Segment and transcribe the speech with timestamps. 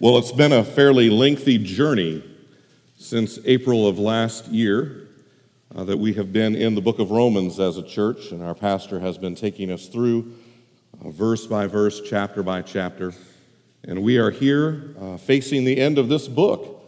[0.00, 2.22] Well, it's been a fairly lengthy journey
[2.98, 5.08] since April of last year
[5.74, 8.54] uh, that we have been in the book of Romans as a church, and our
[8.54, 10.34] pastor has been taking us through
[11.04, 13.12] uh, verse by verse, chapter by chapter.
[13.82, 16.80] And we are here uh, facing the end of this book.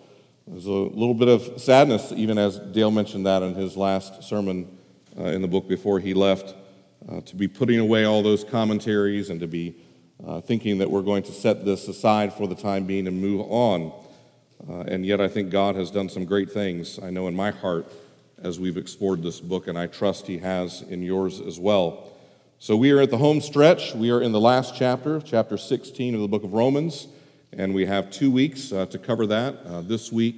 [0.47, 4.79] There's a little bit of sadness, even as Dale mentioned that in his last sermon
[5.19, 6.55] uh, in the book before he left,
[7.09, 9.75] uh, to be putting away all those commentaries and to be
[10.27, 13.41] uh, thinking that we're going to set this aside for the time being and move
[13.49, 13.93] on.
[14.69, 17.51] Uh, and yet, I think God has done some great things, I know, in my
[17.51, 17.91] heart
[18.43, 22.11] as we've explored this book, and I trust He has in yours as well.
[22.59, 23.95] So, we are at the home stretch.
[23.95, 27.09] We are in the last chapter, chapter 16 of the book of Romans,
[27.53, 29.65] and we have two weeks uh, to cover that.
[29.65, 30.37] Uh, this week,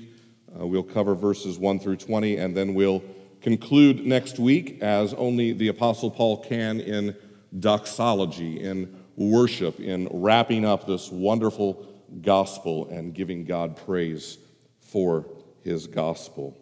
[0.59, 3.03] uh, we'll cover verses 1 through 20, and then we'll
[3.41, 7.17] conclude next week as only the Apostle Paul can in
[7.59, 11.87] doxology, in worship in wrapping up this wonderful
[12.21, 14.39] gospel and giving God praise
[14.81, 15.27] for
[15.63, 16.59] his gospel.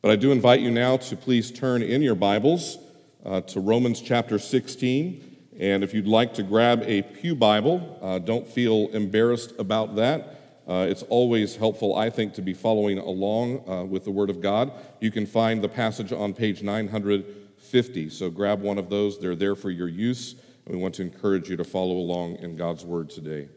[0.00, 2.78] But I do invite you now to please turn in your Bibles
[3.24, 5.28] uh, to Romans chapter 16.
[5.58, 10.40] And if you'd like to grab a Pew Bible, uh, don't feel embarrassed about that.
[10.66, 14.40] Uh, it's always helpful, I think, to be following along uh, with the Word of
[14.40, 14.72] God.
[15.00, 18.10] You can find the passage on page 950.
[18.10, 20.36] So grab one of those, they're there for your use.
[20.64, 23.48] And we want to encourage you to follow along in God's Word today.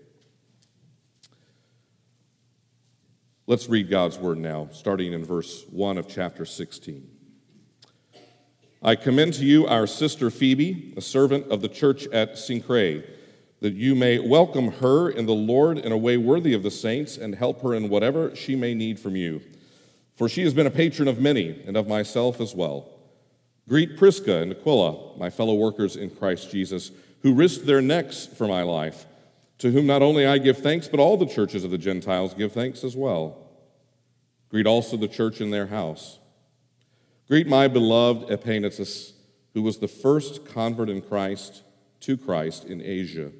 [3.47, 7.07] Let's read God's Word now, starting in verse 1 of chapter 16.
[8.81, 13.07] I commend to you our sister Phoebe, a servant of the church at Cenchreae,
[13.61, 17.17] that you may welcome her in the Lord in a way worthy of the saints
[17.17, 19.41] and help her in whatever she may need from you.
[20.15, 22.94] For she has been a patron of many and of myself as well.
[23.67, 28.47] Greet Prisca and Aquila, my fellow workers in Christ Jesus, who risked their necks for
[28.47, 29.05] my life,
[29.57, 32.51] to whom not only I give thanks, but all the churches of the Gentiles give
[32.51, 33.49] thanks as well.
[34.49, 36.19] Greet also the church in their house.
[37.27, 39.13] Greet my beloved Epaenetus,
[39.55, 41.63] who was the first convert in Christ
[42.01, 43.31] to Christ in Asia.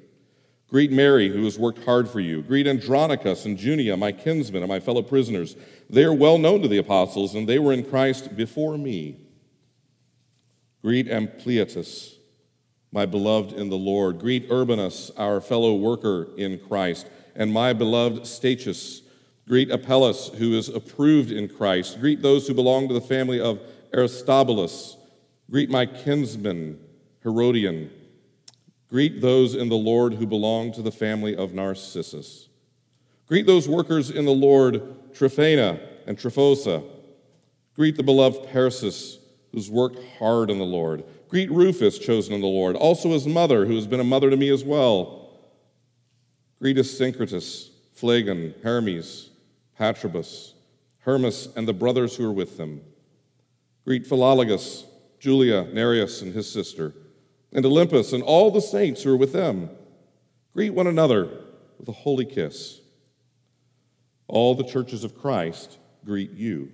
[0.68, 2.42] Greet Mary, who has worked hard for you.
[2.42, 5.54] Greet Andronicus and Junia, my kinsmen and my fellow prisoners.
[5.88, 9.25] They are well known to the apostles, and they were in Christ before me.
[10.86, 12.14] Greet Ampliatus,
[12.92, 14.20] my beloved in the Lord.
[14.20, 19.02] Greet Urbanus, our fellow worker in Christ, and my beloved Statius.
[19.48, 21.98] Greet Apelles, who is approved in Christ.
[21.98, 23.58] Greet those who belong to the family of
[23.92, 24.96] Aristobulus.
[25.50, 26.78] Greet my kinsman,
[27.24, 27.90] Herodion.
[28.88, 32.48] Greet those in the Lord who belong to the family of Narcissus.
[33.26, 36.84] Greet those workers in the Lord, Tryphena and Tryphosa.
[37.74, 39.18] Greet the beloved Persis
[39.56, 41.02] who's worked hard in the Lord.
[41.30, 44.36] Greet Rufus, chosen in the Lord, also his mother, who has been a mother to
[44.36, 45.30] me as well.
[46.60, 49.30] Greet Asyncritus, Phlegon, Hermes,
[49.80, 50.52] Patrobas,
[50.98, 52.82] Hermas, and the brothers who are with them.
[53.86, 54.84] Greet Philologus,
[55.20, 56.92] Julia, Nereus, and his sister,
[57.50, 59.70] and Olympas, and all the saints who are with them.
[60.52, 61.30] Greet one another
[61.78, 62.82] with a holy kiss.
[64.28, 66.72] All the churches of Christ greet you.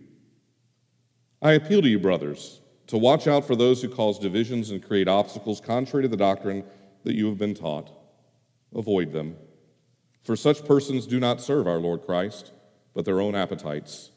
[1.41, 5.09] I appeal to you, brothers to watch out for those who cause divisions and create
[5.09, 6.65] obstacles contrary to the doctrine
[7.04, 7.91] that you have been taught.
[8.75, 9.37] Avoid them.
[10.22, 12.53] For such persons do not serve our Lord Christ,
[12.94, 14.10] but their own appetites.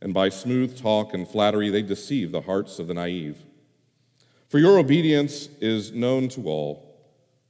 [0.00, 3.44] And by smooth talk and flattery, they deceive the hearts of the naive.
[4.48, 6.86] For your obedience is known to all,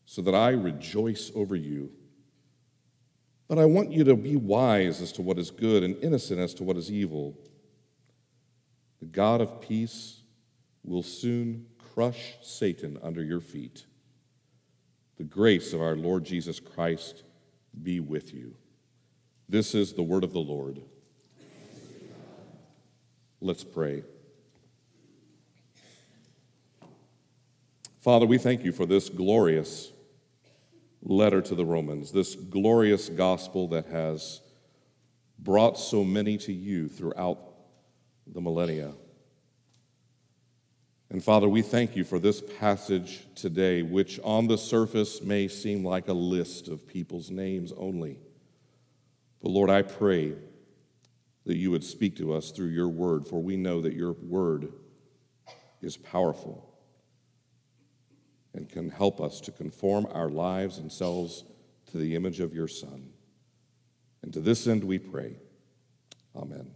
[0.05, 1.91] so that I rejoice over you.
[3.49, 6.55] But I want you to be wise as to what is good and innocent as
[6.55, 7.37] to what is evil.
[9.01, 10.16] The God of peace
[10.87, 13.85] will soon crush Satan under your feet.
[15.17, 17.25] The grace of our Lord Jesus Christ
[17.83, 18.55] be with you.
[19.49, 20.81] This is the word of the Lord.
[23.41, 24.03] Let's pray.
[28.01, 29.93] Father, we thank you for this glorious
[31.03, 34.41] letter to the Romans, this glorious gospel that has
[35.39, 37.39] brought so many to you throughout
[38.27, 38.93] the millennia.
[41.17, 45.83] And Father, we thank you for this passage today, which on the surface may seem
[45.83, 48.19] like a list of people's names only.
[49.41, 50.35] But Lord, I pray
[51.47, 54.71] that you would speak to us through your word, for we know that your word
[55.81, 56.71] is powerful
[58.53, 61.45] and can help us to conform our lives and selves
[61.93, 63.09] to the image of your Son.
[64.21, 65.39] And to this end we pray.
[66.37, 66.76] Amen.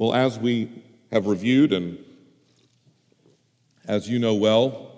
[0.00, 0.70] Well, as we
[1.12, 1.98] have reviewed, and
[3.86, 4.88] as you know well,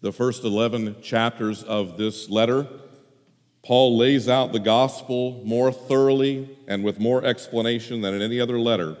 [0.00, 2.66] The first 11 chapters of this letter,
[3.62, 8.58] Paul lays out the gospel more thoroughly and with more explanation than in any other
[8.58, 8.96] letter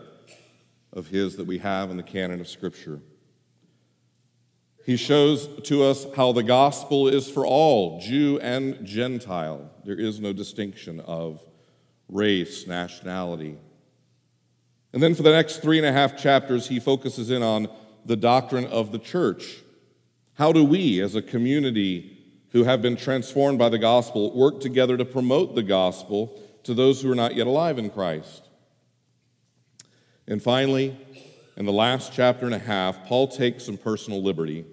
[0.92, 3.00] of his that we have in the canon of Scripture.
[4.84, 9.70] He shows to us how the gospel is for all, Jew and Gentile.
[9.84, 11.40] There is no distinction of
[12.08, 13.58] race, nationality.
[14.92, 17.68] And then for the next three and a half chapters, he focuses in on
[18.04, 19.58] the doctrine of the church.
[20.34, 22.18] How do we, as a community
[22.50, 27.02] who have been transformed by the gospel, work together to promote the gospel to those
[27.02, 28.48] who are not yet alive in Christ?
[30.26, 30.96] And finally,
[31.56, 34.64] in the last chapter and a half, Paul takes some personal liberty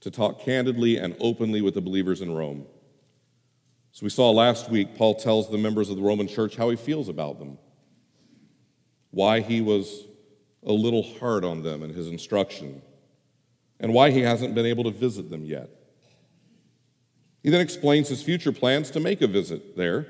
[0.00, 2.66] to talk candidly and openly with the believers in Rome.
[3.92, 6.76] So we saw last week, Paul tells the members of the Roman church how he
[6.76, 7.58] feels about them,
[9.10, 10.06] why he was
[10.64, 12.82] a little hard on them in his instruction,
[13.78, 15.70] and why he hasn't been able to visit them yet.
[17.42, 20.06] He then explains his future plans to make a visit there,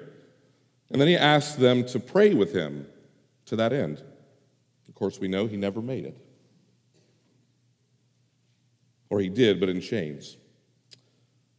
[0.91, 2.87] and then he asks them to pray with him
[3.47, 4.03] to that end.
[4.89, 6.17] Of course, we know he never made it.
[9.11, 10.37] Or he did, but in chains.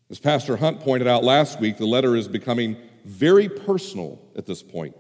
[0.10, 4.63] As Pastor Hunt pointed out last week, the letter is becoming very personal at this
[4.63, 4.95] point.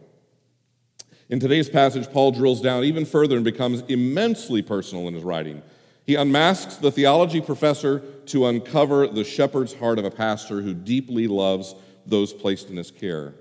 [1.29, 5.61] In today's passage, Paul drills down even further and becomes immensely personal in his writing.
[6.05, 11.27] He unmasks the theology professor to uncover the shepherd's heart of a pastor who deeply
[11.27, 11.75] loves
[12.05, 13.33] those placed in his care.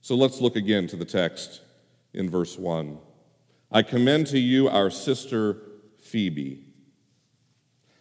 [0.00, 1.60] So let's look again to the text
[2.12, 2.98] in verse 1.
[3.70, 5.58] I commend to you our sister
[6.02, 6.64] Phoebe.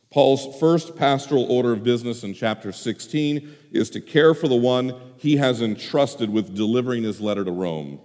[0.10, 4.96] Paul's first pastoral order of business in chapter 16 is to care for the one
[5.18, 8.00] he has entrusted with delivering his letter to Rome.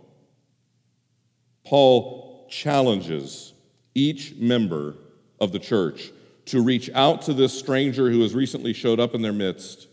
[1.64, 3.53] Paul challenges
[3.94, 4.94] each member
[5.41, 6.11] of the church
[6.47, 9.88] to reach out to this stranger who has recently showed up in their midst.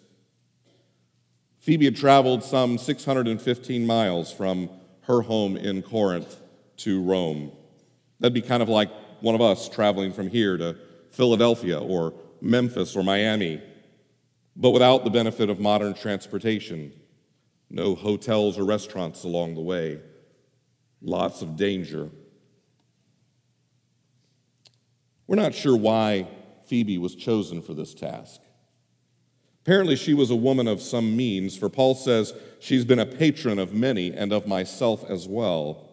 [1.59, 4.69] Phoebe had traveled some 615 miles from
[5.01, 6.37] her home in Corinth
[6.77, 7.51] to Rome.
[8.19, 8.89] That'd be kind of like
[9.21, 10.75] one of us traveling from here to
[11.11, 13.61] Philadelphia or Memphis or Miami,
[14.55, 16.93] but without the benefit of modern transportation.
[17.69, 19.99] No hotels or restaurants along the way.
[21.01, 22.09] Lots of danger.
[25.27, 26.27] We're not sure why
[26.65, 28.41] Phoebe was chosen for this task.
[29.61, 33.59] Apparently, she was a woman of some means, for Paul says she's been a patron
[33.59, 35.89] of many and of myself as well.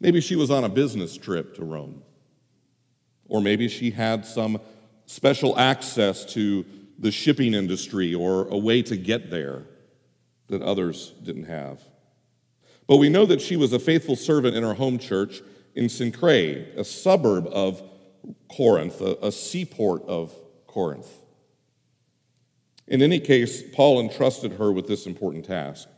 [0.00, 2.02] Maybe she was on a business trip to Rome.
[3.28, 4.60] Or maybe she had some
[5.06, 6.64] special access to
[6.98, 9.62] the shipping industry or a way to get there
[10.48, 11.80] that others didn't have.
[12.86, 15.42] But we know that she was a faithful servant in her home church
[15.74, 17.82] in Cenchreae, a suburb of
[18.48, 20.32] Corinth, a, a seaport of
[20.66, 21.08] Corinth.
[22.86, 25.88] In any case, Paul entrusted her with this important task.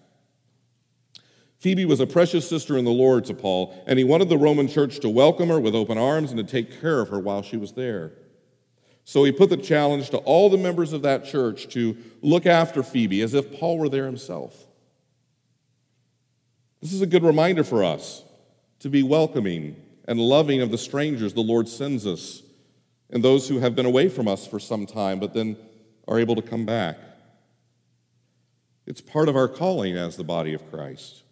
[1.59, 4.69] Phoebe was a precious sister in the Lord to Paul, and he wanted the Roman
[4.69, 7.57] church to welcome her with open arms and to take care of her while she
[7.57, 8.13] was there.
[9.05, 12.83] So he put the challenge to all the members of that church to look after
[12.83, 14.66] Phoebe as if Paul were there himself.
[16.81, 18.23] This is a good reminder for us
[18.81, 19.77] to be welcoming
[20.07, 22.43] and loving of the strangers the Lord sends us
[23.11, 25.57] and those who have been away from us for some time but then
[26.07, 26.99] are able to come back.
[28.87, 31.23] It's part of our calling as the body of Christ.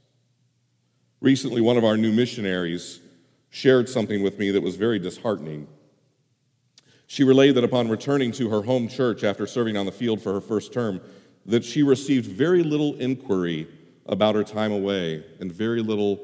[1.21, 3.01] Recently, one of our new missionaries
[3.51, 5.69] shared something with me that was very disheartening.
[7.07, 10.33] She relayed that upon returning to her home church after serving on the field for
[10.33, 11.01] her first term,
[11.47, 13.69] that she received very little inquiry
[14.07, 16.17] about her time away and very little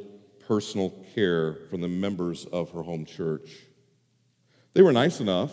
[0.47, 3.51] personal care from the members of her home church.
[4.75, 5.53] They were nice enough,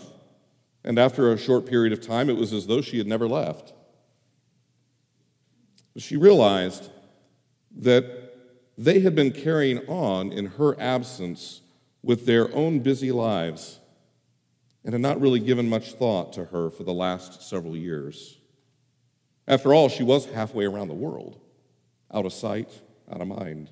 [0.84, 3.74] and after a short period of time, it was as though she had never left.
[5.98, 6.90] She realized
[7.78, 8.06] that
[8.78, 11.62] they had been carrying on in her absence
[12.04, 13.80] with their own busy lives
[14.84, 18.38] and had not really given much thought to her for the last several years.
[19.48, 21.40] After all, she was halfway around the world,
[22.14, 22.70] out of sight,
[23.12, 23.70] out of mind.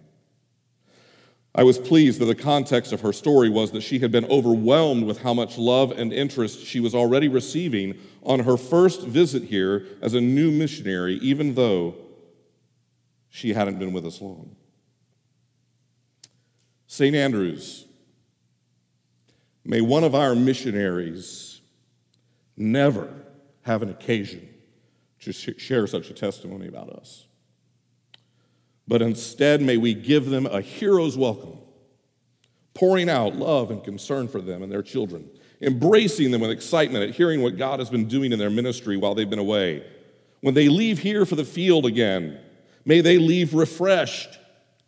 [1.57, 5.05] I was pleased that the context of her story was that she had been overwhelmed
[5.05, 9.85] with how much love and interest she was already receiving on her first visit here
[10.01, 11.95] as a new missionary, even though
[13.29, 14.55] she hadn't been with us long.
[16.87, 17.15] St.
[17.15, 17.85] Andrews,
[19.63, 21.61] may one of our missionaries
[22.57, 23.13] never
[23.61, 24.47] have an occasion
[25.21, 27.24] to share such a testimony about us.
[28.87, 31.57] But instead, may we give them a hero's welcome,
[32.73, 35.29] pouring out love and concern for them and their children,
[35.61, 39.15] embracing them with excitement at hearing what God has been doing in their ministry while
[39.15, 39.83] they've been away.
[40.41, 42.39] When they leave here for the field again,
[42.83, 44.37] may they leave refreshed,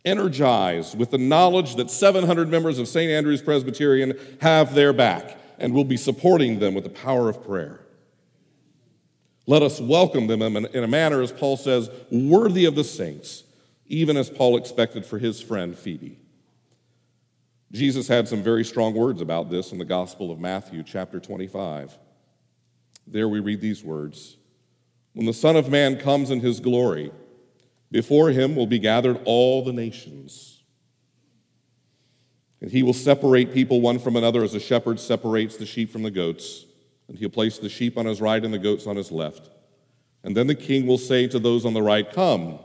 [0.04, 3.10] energized with the knowledge that 700 members of St.
[3.10, 7.80] Andrew's Presbyterian have their back and will be supporting them with the power of prayer.
[9.46, 13.42] Let us welcome them in a manner, as Paul says, worthy of the saints,
[13.88, 16.18] even as Paul expected for his friend Phoebe.
[17.72, 21.98] Jesus had some very strong words about this in the Gospel of Matthew, chapter 25.
[23.06, 24.36] There we read these words
[25.12, 27.10] When the Son of Man comes in his glory,
[27.90, 30.62] before him will be gathered all the nations.
[32.60, 36.02] And he will separate people one from another as a shepherd separates the sheep from
[36.02, 36.66] the goats
[37.08, 39.50] and he'll place the sheep on his right and the goats on his left.
[40.22, 42.58] And then the king will say to those on the right, Come,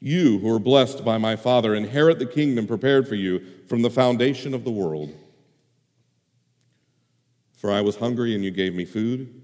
[0.00, 3.90] you who are blessed by my Father, inherit the kingdom prepared for you from the
[3.90, 5.14] foundation of the world.
[7.56, 9.42] For I was hungry and you gave me food.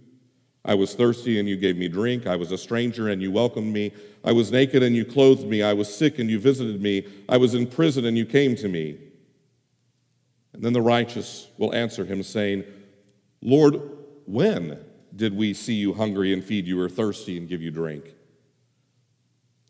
[0.64, 2.26] I was thirsty and you gave me drink.
[2.26, 3.92] I was a stranger and you welcomed me.
[4.24, 5.62] I was naked and you clothed me.
[5.62, 7.06] I was sick and you visited me.
[7.28, 8.98] I was in prison and you came to me.
[10.52, 12.64] And then the righteous will answer him, saying,
[13.42, 13.80] Lord,
[14.24, 14.78] when
[15.14, 18.14] did we see you hungry and feed you, or thirsty and give you drink?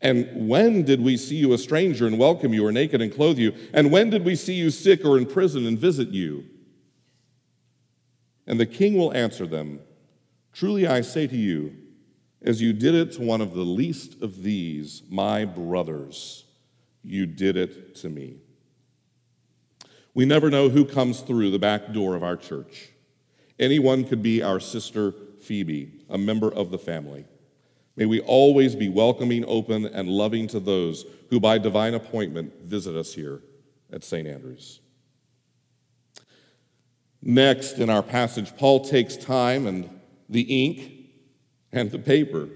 [0.05, 3.39] And when did we see you a stranger and welcome you, or naked and clothe
[3.39, 3.53] you?
[3.73, 6.45] And when did we see you sick or in prison and visit you?
[8.45, 9.79] And the king will answer them
[10.53, 11.75] Truly I say to you,
[12.43, 16.45] as you did it to one of the least of these, my brothers,
[17.03, 18.37] you did it to me.
[20.13, 22.91] We never know who comes through the back door of our church.
[23.57, 27.25] Anyone could be our sister Phoebe, a member of the family.
[27.95, 32.95] May we always be welcoming, open, and loving to those who, by divine appointment, visit
[32.95, 33.41] us here
[33.91, 34.27] at St.
[34.27, 34.81] Andrews.
[37.21, 39.89] Next, in our passage, Paul takes time and
[40.29, 40.91] the ink
[41.71, 42.49] and the paper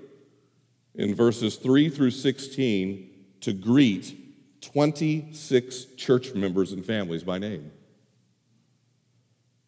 [0.95, 3.09] in verses 3 through 16
[3.41, 7.71] to greet 26 church members and families by name.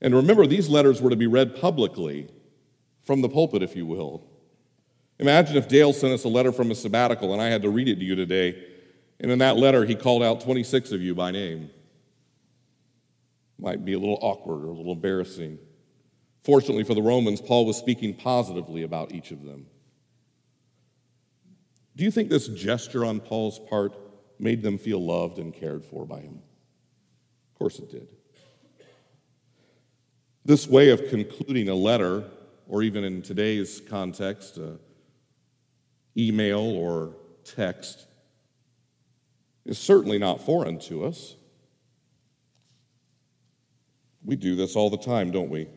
[0.02, 2.28] And remember, these letters were to be read publicly
[3.04, 4.31] from the pulpit, if you will.
[5.22, 7.88] Imagine if Dale sent us a letter from a sabbatical and I had to read
[7.88, 8.60] it to you today,
[9.20, 11.70] and in that letter he called out 26 of you by name.
[13.60, 15.60] Might be a little awkward or a little embarrassing.
[16.44, 19.68] Fortunately for the Romans, Paul was speaking positively about each of them.
[21.96, 23.96] Do you think this gesture on Paul's part
[24.40, 26.42] made them feel loved and cared for by him?
[27.54, 28.08] Of course it did.
[30.44, 32.24] This way of concluding a letter,
[32.68, 34.78] or even in today's context, uh,
[36.18, 38.06] email or text,
[39.66, 41.36] is certainly not foreign to us.
[44.24, 45.68] We do this all the time, don't we?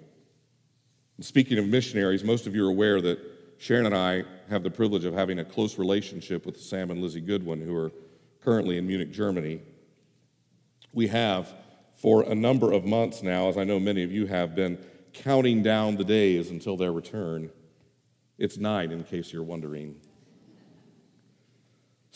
[1.17, 3.19] And speaking of missionaries, most of you are aware that
[3.59, 7.21] Sharon and I have the privilege of having a close relationship with Sam and Lizzie
[7.21, 7.93] Goodwin, who are
[8.41, 9.61] currently in Munich, Germany.
[10.93, 11.53] We have
[11.97, 14.79] for a number of months now, as I know many of you have been
[15.13, 17.51] counting down the days until their return.
[18.37, 19.97] It's nine, in case you're wondering.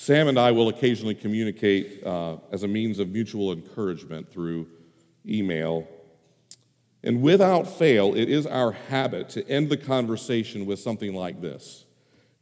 [0.01, 4.69] Sam and I will occasionally communicate uh, as a means of mutual encouragement through
[5.27, 5.89] email.
[7.03, 11.85] And without fail, it is our habit to end the conversation with something like this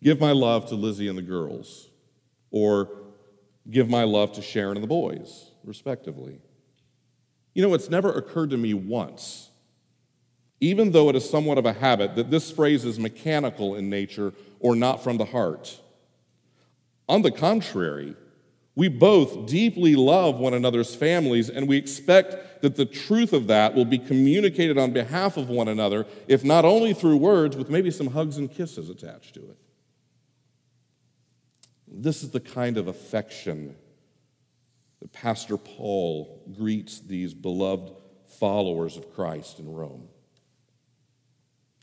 [0.02, 1.88] Give my love to Lizzie and the girls,
[2.50, 2.90] or
[3.70, 6.38] give my love to Sharon and the boys, respectively.
[7.54, 9.48] You know, it's never occurred to me once,
[10.60, 14.34] even though it is somewhat of a habit, that this phrase is mechanical in nature
[14.60, 15.80] or not from the heart.
[17.08, 18.16] On the contrary,
[18.75, 23.75] we both deeply love one another's families, and we expect that the truth of that
[23.75, 27.90] will be communicated on behalf of one another, if not only through words, with maybe
[27.90, 29.56] some hugs and kisses attached to it.
[31.88, 33.76] This is the kind of affection
[35.00, 37.92] that Pastor Paul greets these beloved
[38.38, 40.08] followers of Christ in Rome.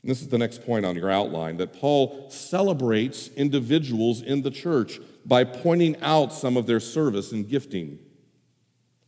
[0.04, 4.50] And this is the next point on your outline that Paul celebrates individuals in the
[4.50, 7.98] church by pointing out some of their service and gifting.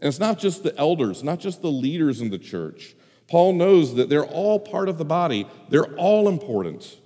[0.00, 2.96] And it's not just the elders, not just the leaders in the church.
[3.28, 6.98] Paul knows that they're all part of the body, they're all important.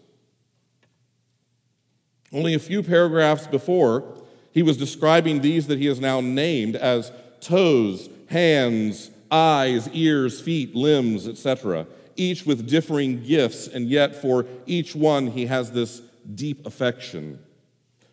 [2.33, 7.11] Only a few paragraphs before, he was describing these that he has now named as
[7.41, 11.89] toes, hands, eyes, ears, feet, limbs, etc.,
[12.21, 16.01] each with differing gifts, and yet for each one he has this
[16.35, 17.39] deep affection.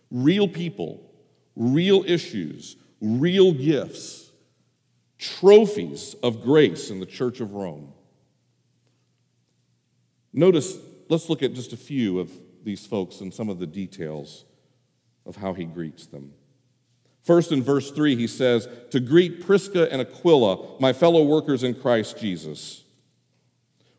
[0.10, 1.02] Real people,
[1.56, 4.32] real issues, real gifts,
[5.20, 7.92] trophies of grace in the Church of Rome.
[10.32, 10.78] Notice,
[11.10, 12.32] let's look at just a few of
[12.64, 14.46] these folks and some of the details
[15.26, 16.34] of how he greets them.
[17.24, 21.74] First, in verse 3, he says, To greet Prisca and Aquila, my fellow workers in
[21.76, 22.84] Christ Jesus.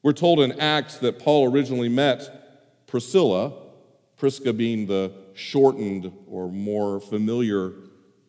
[0.03, 3.53] We're told in Acts that Paul originally met Priscilla,
[4.17, 7.73] Prisca being the shortened or more familiar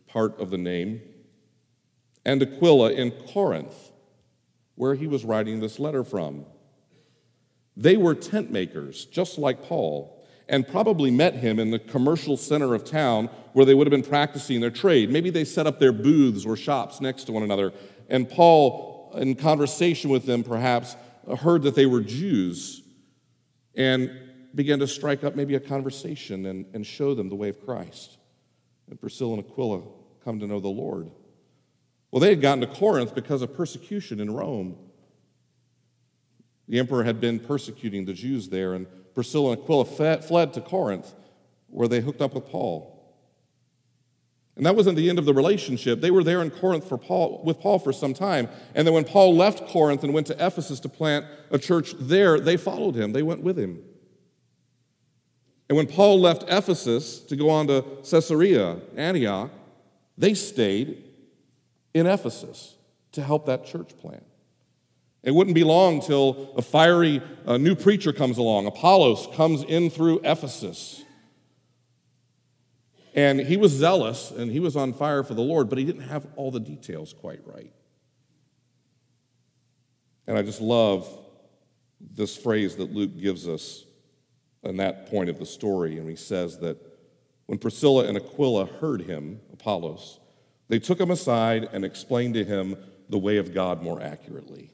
[0.07, 1.01] part of the name,
[2.25, 3.91] and Aquila in Corinth,
[4.75, 6.45] where he was writing this letter from.
[7.77, 12.73] They were tent makers, just like Paul and probably met him in the commercial center
[12.73, 15.11] of town where they would have been practicing their trade.
[15.11, 17.71] Maybe they set up their booths or shops next to one another.
[18.09, 20.95] And Paul, in conversation with them, perhaps
[21.39, 22.81] heard that they were Jews
[23.75, 24.11] and
[24.55, 28.17] began to strike up maybe a conversation and, and show them the way of Christ.
[28.89, 29.83] And Priscilla and Aquila
[30.23, 31.11] come to know the Lord.
[32.11, 34.75] Well, they had gotten to Corinth because of persecution in Rome.
[36.67, 41.13] The emperor had been persecuting the Jews there, and Priscilla and Aquila fled to Corinth,
[41.67, 42.98] where they hooked up with Paul.
[44.59, 46.01] And that wasn't the end of the relationship.
[46.01, 48.49] They were there in Corinth for Paul, with Paul for some time.
[48.75, 52.41] And then when Paul left Corinth and went to Ephesus to plant a church there,
[52.41, 53.81] they followed him, they went with him.
[55.69, 59.49] And when Paul left Ephesus to go on to Caesarea, Antioch,
[60.17, 61.05] they stayed
[61.93, 62.75] in Ephesus
[63.13, 64.25] to help that church plant.
[65.23, 68.67] It wouldn't be long till a fiery uh, new preacher comes along.
[68.67, 71.05] Apollos comes in through Ephesus.
[73.15, 76.07] And he was zealous and he was on fire for the Lord, but he didn't
[76.07, 77.73] have all the details quite right.
[80.27, 81.07] And I just love
[81.99, 83.83] this phrase that Luke gives us
[84.63, 85.97] in that point of the story.
[85.97, 86.77] And he says that
[87.47, 90.19] when Priscilla and Aquila heard him, Apollos,
[90.67, 92.77] they took him aside and explained to him
[93.09, 94.71] the way of God more accurately.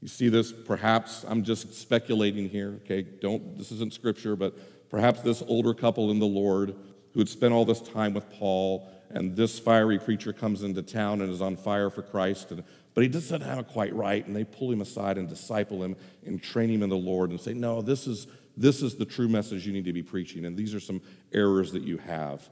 [0.00, 3.02] You see this, perhaps, I'm just speculating here, okay?
[3.02, 4.58] Don't, this isn't scripture, but
[4.90, 6.74] perhaps this older couple in the Lord
[7.12, 11.22] who had spent all this time with Paul, and this fiery preacher comes into town
[11.22, 12.62] and is on fire for Christ, and,
[12.94, 15.96] but he doesn't have it quite right, and they pull him aside and disciple him
[16.24, 18.26] and train him in the Lord and say, No, this is,
[18.56, 21.00] this is the true message you need to be preaching, and these are some
[21.32, 22.48] errors that you have.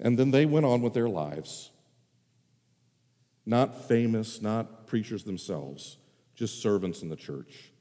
[0.00, 1.70] And then they went on with their lives.
[3.44, 5.96] Not famous, not preachers themselves
[6.38, 7.72] just servants in the church.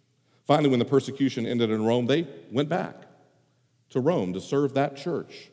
[0.45, 3.06] Finally, when the persecution ended in Rome, they went back
[3.89, 5.49] to Rome to serve that church.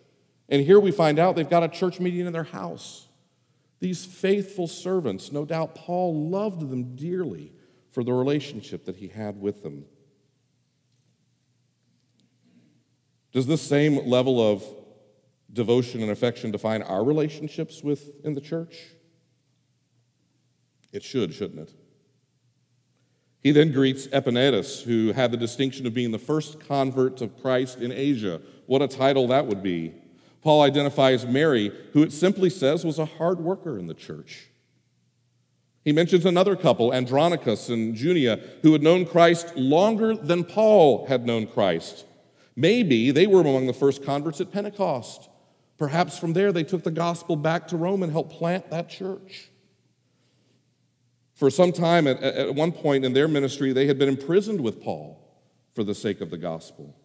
[0.49, 3.07] And here we find out they've got a church meeting in their house.
[3.81, 7.53] These faithful servants, no doubt Paul loved them dearly
[7.91, 9.85] for the relationship that he had with them.
[13.33, 14.65] Does this same level of
[15.53, 18.77] devotion and affection define our relationships within the church?
[20.93, 21.84] It should, shouldn't it?
[23.45, 27.79] He then greets Epaenetus, who had the distinction of being the first convert to Christ
[27.79, 28.41] in Asia.
[28.65, 29.95] What a title that would be.
[30.41, 34.49] Paul identifies Mary, who it simply says was a hard worker in the church.
[35.85, 41.27] He mentions another couple, Andronicus and Junia, who had known Christ longer than Paul had
[41.27, 42.07] known Christ.
[42.57, 45.29] Maybe they were among the first converts at Pentecost.
[45.77, 49.51] Perhaps from there they took the gospel back to Rome and helped plant that church.
[51.35, 54.83] For some time, at, at one point in their ministry, they had been imprisoned with
[54.83, 55.21] Paul
[55.75, 56.97] for the sake of the gospel.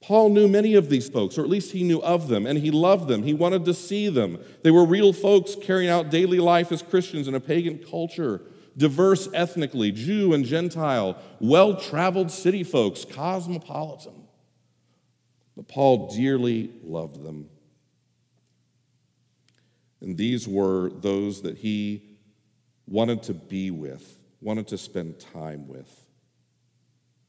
[0.00, 2.70] Paul knew many of these folks, or at least he knew of them, and he
[2.70, 3.22] loved them.
[3.22, 4.38] He wanted to see them.
[4.62, 8.42] They were real folks carrying out daily life as Christians in a pagan culture,
[8.76, 14.28] diverse ethnically, Jew and Gentile, well traveled city folks, cosmopolitan.
[15.56, 17.48] But Paul dearly loved them.
[20.00, 22.07] And these were those that he
[22.88, 26.04] wanted to be with, wanted to spend time with?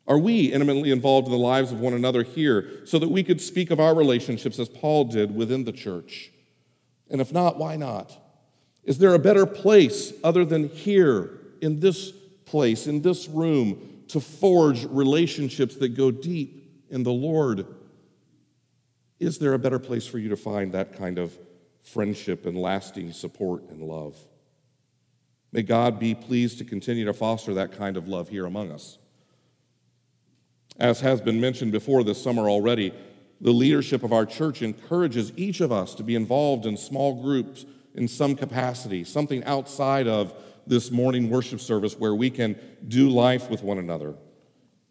[0.07, 3.39] Are we intimately involved in the lives of one another here so that we could
[3.39, 6.31] speak of our relationships as Paul did within the church?
[7.11, 8.17] And if not, why not?
[8.83, 11.29] Is there a better place other than here,
[11.61, 12.11] in this
[12.45, 17.67] place, in this room, to forge relationships that go deep in the Lord?
[19.19, 21.37] Is there a better place for you to find that kind of
[21.83, 24.15] friendship and lasting support and love?
[25.51, 28.97] May God be pleased to continue to foster that kind of love here among us.
[30.79, 32.93] As has been mentioned before this summer already,
[33.41, 37.65] the leadership of our church encourages each of us to be involved in small groups
[37.95, 40.33] in some capacity, something outside of
[40.67, 42.55] this morning worship service where we can
[42.87, 44.13] do life with one another.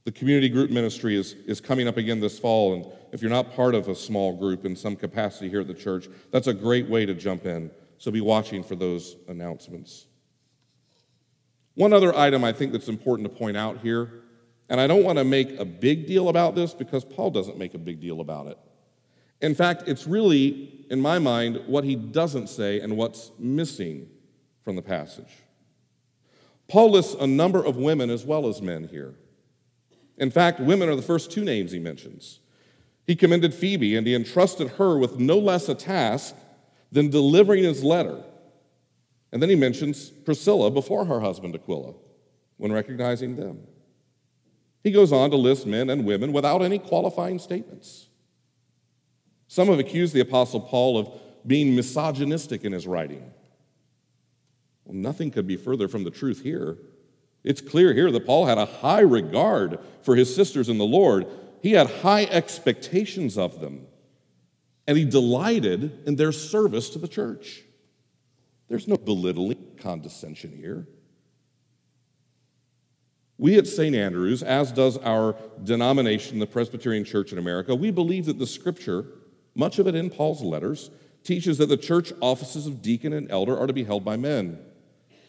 [0.04, 3.54] The community group ministry is, is coming up again this fall, and if you're not
[3.54, 6.88] part of a small group in some capacity here at the church, that's a great
[6.88, 7.70] way to jump in.
[7.98, 10.07] So be watching for those announcements.
[11.78, 14.24] One other item I think that's important to point out here,
[14.68, 17.74] and I don't want to make a big deal about this because Paul doesn't make
[17.74, 18.58] a big deal about it.
[19.40, 24.08] In fact, it's really, in my mind, what he doesn't say and what's missing
[24.64, 25.30] from the passage.
[26.66, 29.14] Paul lists a number of women as well as men here.
[30.16, 32.40] In fact, women are the first two names he mentions.
[33.06, 36.34] He commended Phoebe and he entrusted her with no less a task
[36.90, 38.24] than delivering his letter
[39.32, 41.94] and then he mentions Priscilla before her husband Aquila
[42.56, 43.66] when recognizing them.
[44.82, 48.06] He goes on to list men and women without any qualifying statements.
[49.48, 51.10] Some have accused the Apostle Paul of
[51.46, 53.32] being misogynistic in his writing.
[54.84, 56.78] Well, nothing could be further from the truth here.
[57.44, 61.26] It's clear here that Paul had a high regard for his sisters in the Lord.
[61.62, 63.86] He had high expectations of them,
[64.86, 67.62] and he delighted in their service to the church.
[68.68, 70.86] There's no belittling, condescension here.
[73.38, 73.94] We at St.
[73.94, 79.06] Andrews, as does our denomination, the Presbyterian Church in America, we believe that the scripture,
[79.54, 80.90] much of it in Paul's letters,
[81.22, 84.58] teaches that the church offices of deacon and elder are to be held by men.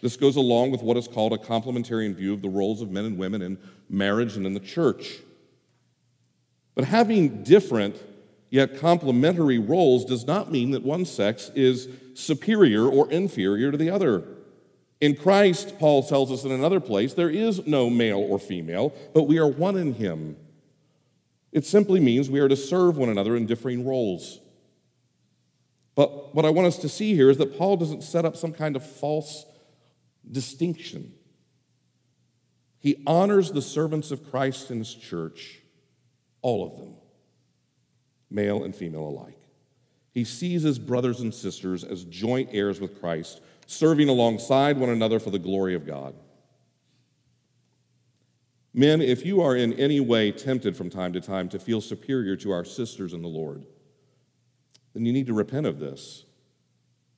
[0.02, 3.06] This goes along with what is called a complementarian view of the roles of men
[3.06, 3.58] and women in
[3.90, 5.20] marriage and in the church.
[6.74, 7.96] But having different
[8.50, 13.90] yet complementary roles does not mean that one sex is superior or inferior to the
[13.90, 14.24] other.
[15.00, 19.24] In Christ, Paul tells us in another place, there is no male or female, but
[19.24, 20.36] we are one in him.
[21.52, 24.40] It simply means we are to serve one another in differing roles.
[25.96, 28.54] But what I want us to see here is that Paul doesn't set up some
[28.54, 29.46] kind of false
[30.30, 31.14] distinction.
[32.80, 35.60] He honors the servants of Christ in his church,
[36.42, 36.99] all of them
[38.30, 39.40] male and female alike.
[40.12, 45.20] He sees his brothers and sisters as joint heirs with Christ, serving alongside one another
[45.20, 46.16] for the glory of God.
[48.74, 52.36] Men, if you are in any way tempted from time to time to feel superior
[52.38, 53.66] to our sisters in the Lord,
[54.94, 56.26] then you need to repent of this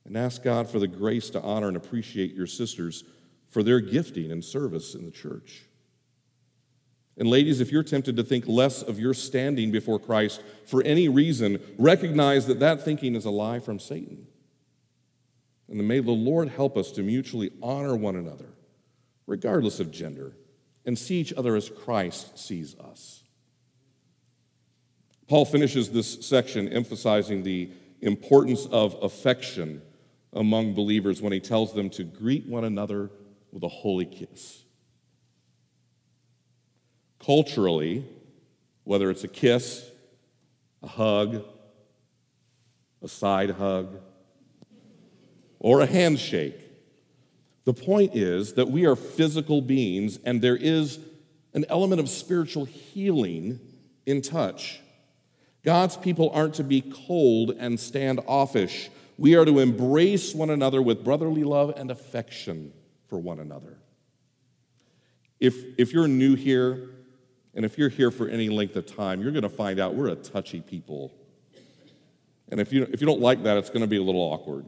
[0.04, 3.04] and ask God for the grace to honor and appreciate your sisters
[3.48, 5.66] for their gifting and service in the church.
[7.18, 11.08] And ladies, if you're tempted to think less of your standing before Christ for any
[11.08, 14.26] reason, recognize that that thinking is a lie from Satan.
[15.68, 18.48] And may the Lord help us to mutually honor one another,
[19.26, 20.32] regardless of gender,
[20.84, 23.22] and see each other as Christ sees us.
[25.28, 27.70] Paul finishes this section emphasizing the
[28.00, 29.80] importance of affection
[30.32, 33.10] among believers when he tells them to greet one another
[33.52, 34.64] with a holy kiss.
[37.24, 38.04] Culturally,
[38.84, 39.88] whether it's a kiss,
[40.82, 41.44] a hug,
[43.00, 44.00] a side hug,
[45.60, 46.58] or a handshake,
[47.64, 50.98] the point is that we are physical beings and there is
[51.54, 53.60] an element of spiritual healing
[54.04, 54.80] in touch.
[55.64, 58.90] God's people aren't to be cold and standoffish.
[59.16, 62.72] We are to embrace one another with brotherly love and affection
[63.06, 63.78] for one another.
[65.38, 66.90] If, if you're new here,
[67.54, 70.08] and if you're here for any length of time, you're going to find out we're
[70.08, 71.12] a touchy people.
[72.48, 74.66] And if you, if you don't like that, it's going to be a little awkward.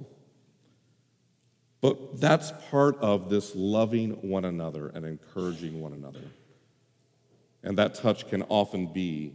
[1.80, 6.22] But that's part of this loving one another and encouraging one another.
[7.62, 9.34] And that touch can often be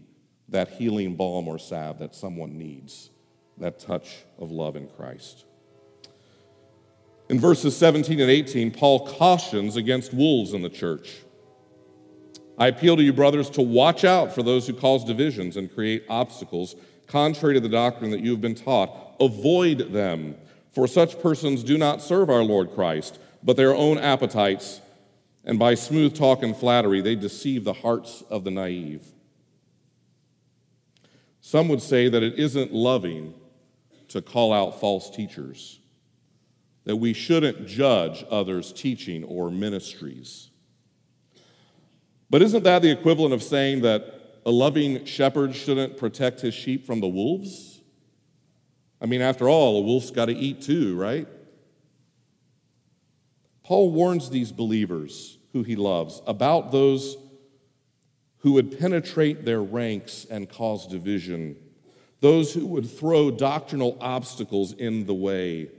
[0.49, 3.09] that healing balm or salve that someone needs,
[3.57, 5.45] that touch of love in Christ.
[7.29, 11.17] In verses 17 and 18, Paul cautions against wolves in the church.
[12.59, 16.03] I appeal to you, brothers, to watch out for those who cause divisions and create
[16.09, 16.75] obstacles
[17.07, 19.15] contrary to the doctrine that you have been taught.
[19.21, 20.35] Avoid them,
[20.73, 24.81] for such persons do not serve our Lord Christ, but their own appetites,
[25.45, 29.05] and by smooth talk and flattery, they deceive the hearts of the naive.
[31.39, 33.33] Some would say that it isn't loving
[34.09, 35.79] to call out false teachers,
[36.83, 40.48] that we shouldn't judge others' teaching or ministries.
[42.29, 46.85] But isn't that the equivalent of saying that a loving shepherd shouldn't protect his sheep
[46.85, 47.81] from the wolves?
[49.01, 51.27] I mean, after all, a wolf's got to eat too, right?
[53.63, 57.17] Paul warns these believers who he loves about those
[58.39, 61.55] who would penetrate their ranks and cause division,
[62.19, 65.69] those who would throw doctrinal obstacles in the way.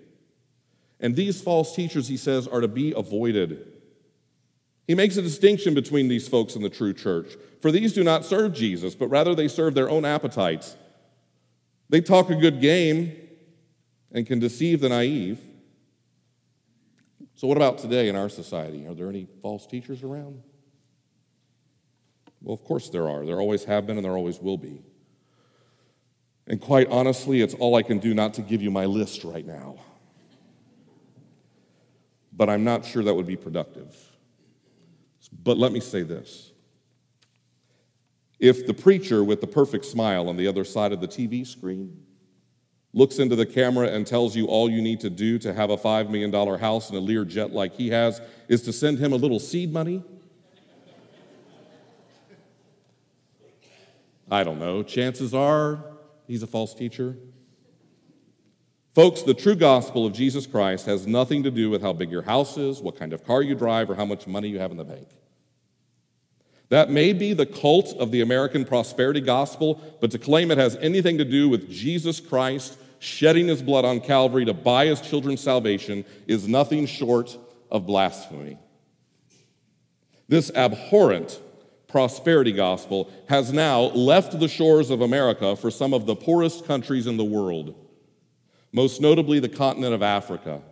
[0.98, 3.69] And these false teachers, he says, are to be avoided.
[4.90, 7.36] He makes a distinction between these folks and the true church.
[7.60, 10.76] For these do not serve Jesus, but rather they serve their own appetites.
[11.90, 13.16] They talk a good game
[14.10, 15.38] and can deceive the naive.
[17.36, 18.84] So, what about today in our society?
[18.88, 20.42] Are there any false teachers around?
[22.42, 23.24] Well, of course there are.
[23.24, 24.82] There always have been and there always will be.
[26.48, 29.46] And quite honestly, it's all I can do not to give you my list right
[29.46, 29.76] now.
[32.32, 34.09] But I'm not sure that would be productive.
[35.28, 36.52] But let me say this
[38.38, 42.04] if the preacher with the perfect smile on the other side of the TV screen
[42.92, 45.76] looks into the camera and tells you all you need to do to have a
[45.76, 49.16] $5 million house and a Lear jet like he has is to send him a
[49.16, 50.02] little seed money,
[54.30, 54.82] I don't know.
[54.82, 55.84] Chances are
[56.26, 57.16] he's a false teacher.
[58.94, 62.22] Folks, the true gospel of Jesus Christ has nothing to do with how big your
[62.22, 64.76] house is, what kind of car you drive, or how much money you have in
[64.76, 65.08] the bank.
[66.70, 70.76] That may be the cult of the American prosperity gospel, but to claim it has
[70.76, 75.40] anything to do with Jesus Christ shedding his blood on Calvary to buy his children's
[75.40, 77.36] salvation is nothing short
[77.70, 78.58] of blasphemy.
[80.28, 81.40] This abhorrent
[81.88, 87.08] prosperity gospel has now left the shores of America for some of the poorest countries
[87.08, 87.74] in the world,
[88.72, 90.62] most notably the continent of Africa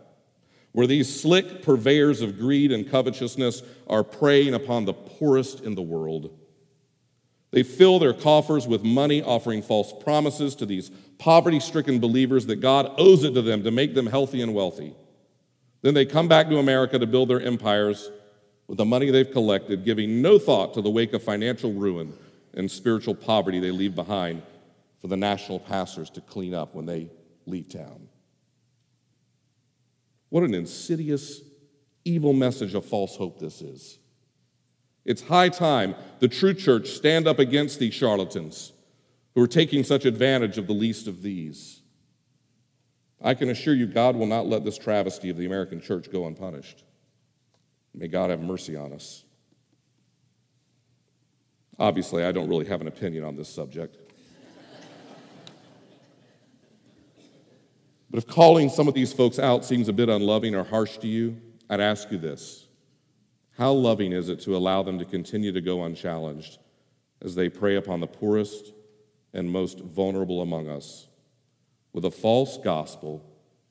[0.71, 5.81] where these slick purveyors of greed and covetousness are preying upon the poorest in the
[5.81, 6.35] world.
[7.51, 12.57] They fill their coffers with money, offering false promises to these poverty stricken believers that
[12.57, 14.93] God owes it to them to make them healthy and wealthy.
[15.81, 18.11] Then they come back to America to build their empires
[18.67, 22.13] with the money they've collected, giving no thought to the wake of financial ruin
[22.53, 24.43] and spiritual poverty they leave behind
[25.01, 27.09] for the national pastors to clean up when they
[27.49, 28.07] leave town.
[30.29, 31.41] What an insidious,
[32.05, 33.99] evil message of false hope this is.
[35.05, 38.73] It's high time the true church stand up against these charlatans
[39.33, 41.81] who are taking such advantage of the least of these.
[43.21, 46.27] I can assure you, God will not let this travesty of the American church go
[46.27, 46.83] unpunished.
[47.93, 49.23] May God have mercy on us.
[51.77, 53.97] Obviously, I don't really have an opinion on this subject.
[58.09, 61.07] But if calling some of these folks out seems a bit unloving or harsh to
[61.07, 61.37] you,
[61.69, 62.67] I'd ask you this
[63.57, 66.57] How loving is it to allow them to continue to go unchallenged
[67.21, 68.73] as they prey upon the poorest
[69.33, 71.07] and most vulnerable among us
[71.93, 73.23] with a false gospel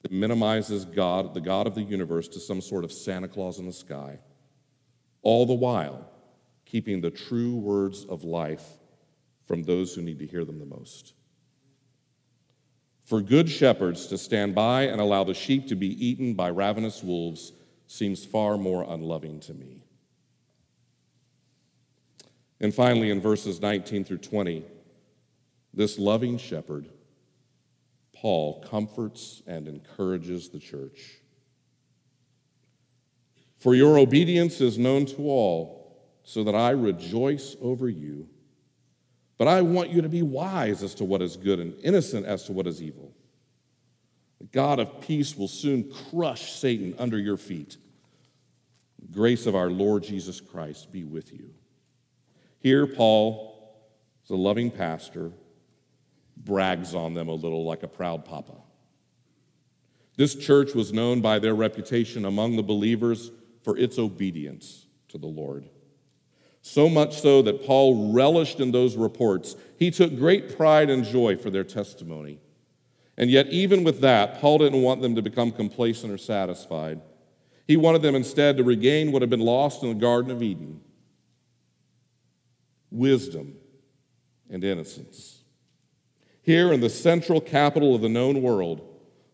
[0.03, 3.66] that minimizes God, the God of the universe, to some sort of Santa Claus in
[3.66, 4.18] the sky,
[5.22, 6.09] all the while
[6.64, 8.64] keeping the true words of life
[9.46, 11.14] from those who need to hear them the most?
[13.09, 17.03] For good shepherds to stand by and allow the sheep to be eaten by ravenous
[17.03, 17.53] wolves
[17.87, 19.83] seems far more unloving to me.
[22.61, 24.62] And finally, in verses 19 through 20,
[25.73, 26.90] this loving shepherd,
[28.14, 31.23] Paul, comforts and encourages the church.
[33.57, 38.29] For your obedience is known to all, so that I rejoice over you.
[39.38, 42.44] But I want you to be wise as to what is good and innocent as
[42.44, 43.14] to what is evil.
[44.40, 47.77] The God of peace will soon crush Satan under your feet.
[49.01, 51.51] The grace of our Lord Jesus Christ be with you.
[52.59, 53.79] Here, Paul,
[54.24, 55.31] as a loving pastor,
[56.37, 58.57] brags on them a little like a proud papa.
[60.16, 63.31] This church was known by their reputation among the believers
[63.62, 65.68] for its obedience to the Lord.
[66.62, 69.57] So much so that Paul relished in those reports.
[69.79, 72.40] He took great pride and joy for their testimony.
[73.16, 77.01] And yet, even with that, Paul didn't want them to become complacent or satisfied.
[77.66, 80.81] He wanted them instead to regain what had been lost in the Garden of Eden
[82.90, 83.55] wisdom
[84.49, 85.42] and innocence.
[86.42, 88.81] Here in the central capital of the known world,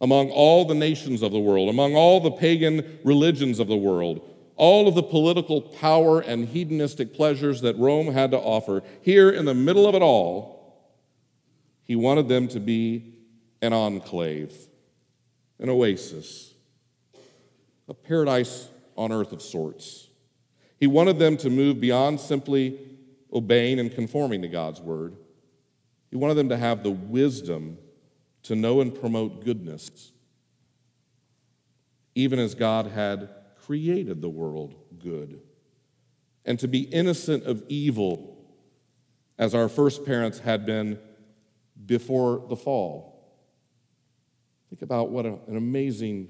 [0.01, 4.29] among all the nations of the world, among all the pagan religions of the world,
[4.57, 9.45] all of the political power and hedonistic pleasures that Rome had to offer, here in
[9.45, 10.55] the middle of it all,
[11.83, 13.15] he wanted them to be
[13.61, 14.55] an enclave,
[15.59, 16.55] an oasis,
[17.89, 20.09] a paradise on earth of sorts.
[20.79, 22.79] He wanted them to move beyond simply
[23.33, 25.17] obeying and conforming to God's word.
[26.11, 27.79] He wanted them to have the wisdom
[28.45, 30.13] to know and promote goodness,
[32.15, 33.29] even as God had
[33.67, 35.41] created the world good,
[36.45, 38.37] and to be innocent of evil
[39.39, 40.99] as our first parents had been
[41.87, 43.15] before the fall.
[44.71, 46.29] Think about what a, an amazing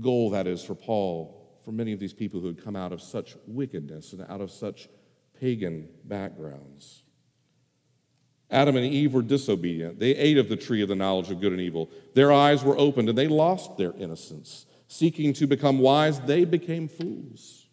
[0.00, 3.00] goal that is for Paul, for many of these people who had come out of
[3.00, 4.88] such wickedness and out of such
[5.40, 7.02] pagan backgrounds.
[8.50, 9.98] Adam and Eve were disobedient.
[9.98, 11.90] They ate of the tree of the knowledge of good and evil.
[12.14, 14.66] Their eyes were opened and they lost their innocence.
[14.88, 17.66] Seeking to become wise, they became fools.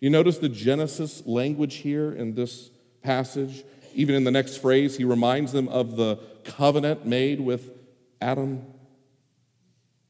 [0.00, 2.70] You notice the Genesis language here in this
[3.02, 3.64] passage?
[3.94, 7.70] Even in the next phrase, he reminds them of the covenant made with
[8.20, 8.64] Adam.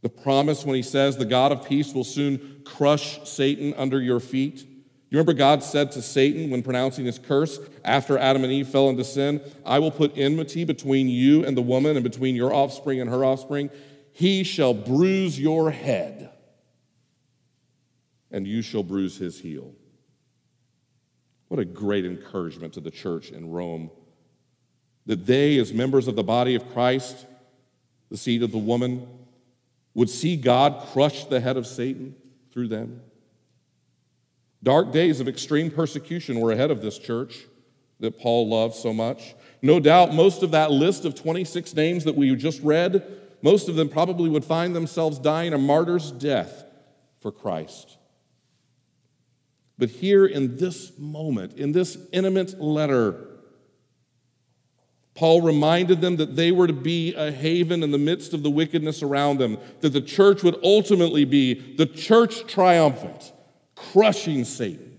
[0.02, 4.20] The promise when he says, The God of peace will soon crush Satan under your
[4.20, 4.66] feet.
[5.08, 8.88] You remember God said to Satan when pronouncing his curse after Adam and Eve fell
[8.88, 13.00] into sin, I will put enmity between you and the woman and between your offspring
[13.00, 13.70] and her offspring.
[14.16, 16.30] He shall bruise your head,
[18.30, 19.74] and you shall bruise his heel.
[21.48, 23.90] What a great encouragement to the church in Rome
[25.04, 27.26] that they, as members of the body of Christ,
[28.08, 29.06] the seed of the woman,
[29.92, 32.14] would see God crush the head of Satan
[32.54, 33.02] through them.
[34.62, 37.44] Dark days of extreme persecution were ahead of this church
[38.00, 39.34] that Paul loved so much.
[39.60, 43.76] No doubt, most of that list of 26 names that we just read, most of
[43.76, 46.64] them probably would find themselves dying a martyr's death
[47.20, 47.96] for Christ.
[49.78, 53.24] But here in this moment, in this intimate letter,
[55.14, 58.50] Paul reminded them that they were to be a haven in the midst of the
[58.50, 63.32] wickedness around them, that the church would ultimately be the church triumphant
[63.76, 64.98] crushing Satan.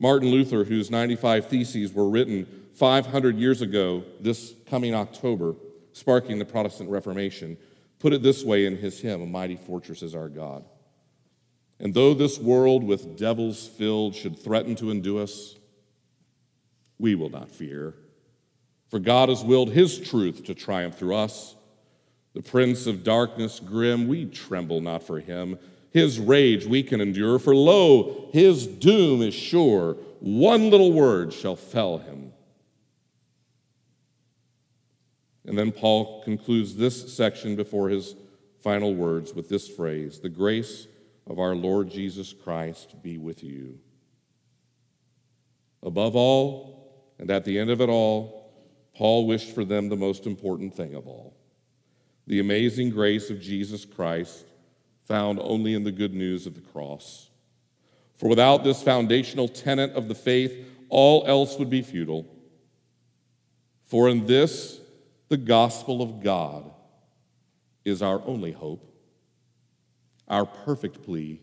[0.00, 5.54] Martin Luther, whose 95 Theses were written 500 years ago this coming October,
[5.96, 7.56] sparking the Protestant Reformation,
[8.00, 10.62] put it this way in his hymn, A Mighty Fortress is Our God.
[11.80, 15.54] And though this world with devils filled should threaten to undo us,
[16.98, 17.94] we will not fear.
[18.90, 21.56] For God has willed his truth to triumph through us.
[22.34, 25.58] The prince of darkness grim, we tremble not for him.
[25.92, 29.94] His rage we can endure, for lo, his doom is sure.
[30.20, 32.34] One little word shall fell him.
[35.46, 38.16] And then Paul concludes this section before his
[38.62, 40.86] final words with this phrase The grace
[41.26, 43.78] of our Lord Jesus Christ be with you.
[45.82, 48.52] Above all, and at the end of it all,
[48.94, 51.36] Paul wished for them the most important thing of all
[52.26, 54.46] the amazing grace of Jesus Christ
[55.04, 57.30] found only in the good news of the cross.
[58.16, 62.26] For without this foundational tenet of the faith, all else would be futile.
[63.84, 64.80] For in this,
[65.28, 66.70] the gospel of God
[67.84, 68.92] is our only hope,
[70.28, 71.40] our perfect plea,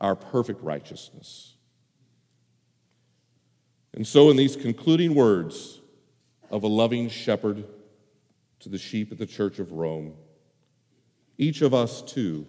[0.00, 1.54] our perfect righteousness.
[3.94, 5.80] And so, in these concluding words
[6.50, 7.64] of a loving shepherd
[8.60, 10.14] to the sheep at the Church of Rome,
[11.36, 12.46] each of us, too,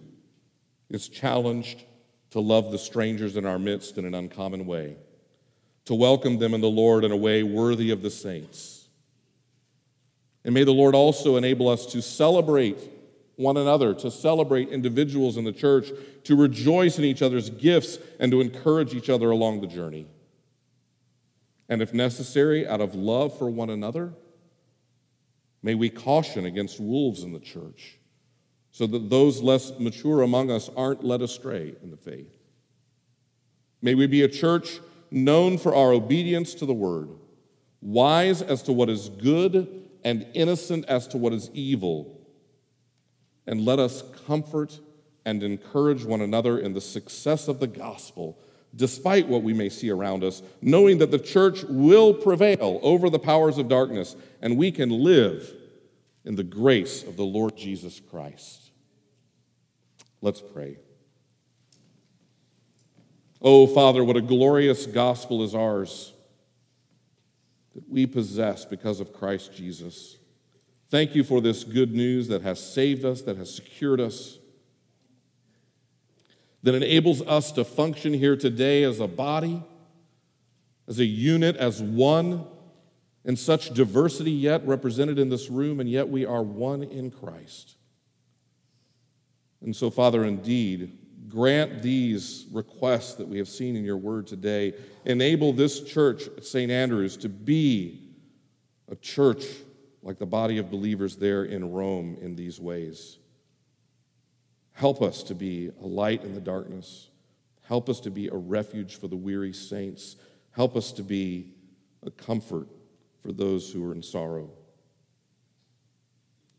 [0.90, 1.84] is challenged
[2.30, 4.96] to love the strangers in our midst in an uncommon way,
[5.84, 8.79] to welcome them in the Lord in a way worthy of the saints.
[10.44, 12.78] And may the Lord also enable us to celebrate
[13.36, 15.90] one another, to celebrate individuals in the church,
[16.24, 20.06] to rejoice in each other's gifts, and to encourage each other along the journey.
[21.68, 24.12] And if necessary, out of love for one another,
[25.62, 27.98] may we caution against wolves in the church
[28.72, 32.36] so that those less mature among us aren't led astray in the faith.
[33.82, 37.08] May we be a church known for our obedience to the word,
[37.80, 42.20] wise as to what is good and innocent as to what is evil.
[43.46, 44.80] And let us comfort
[45.24, 48.38] and encourage one another in the success of the gospel,
[48.74, 53.18] despite what we may see around us, knowing that the church will prevail over the
[53.18, 55.54] powers of darkness and we can live
[56.24, 58.70] in the grace of the Lord Jesus Christ.
[60.20, 60.76] Let's pray.
[63.42, 66.12] Oh, Father, what a glorious gospel is ours
[67.90, 70.16] we possess because of Christ Jesus.
[70.88, 74.38] Thank you for this good news that has saved us, that has secured us,
[76.62, 79.62] that enables us to function here today as a body,
[80.88, 82.46] as a unit, as one
[83.24, 87.76] in such diversity yet represented in this room, and yet we are one in Christ.
[89.62, 90.96] And so, Father, indeed,
[91.30, 94.74] grant these requests that we have seen in your word today.
[95.04, 96.70] Enable this church at St.
[96.70, 98.10] Andrews to be
[98.90, 99.44] a church
[100.02, 103.18] like the body of believers there in Rome in these ways.
[104.72, 107.08] Help us to be a light in the darkness.
[107.62, 110.16] Help us to be a refuge for the weary saints.
[110.52, 111.52] Help us to be
[112.04, 112.66] a comfort
[113.20, 114.50] for those who are in sorrow.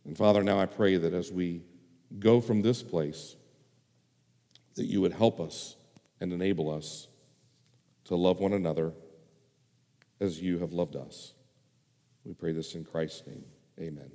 [0.05, 1.63] And Father, now I pray that as we
[2.19, 3.35] go from this place,
[4.75, 5.75] that you would help us
[6.19, 7.07] and enable us
[8.05, 8.93] to love one another
[10.19, 11.33] as you have loved us.
[12.23, 13.45] We pray this in Christ's name.
[13.79, 14.11] Amen.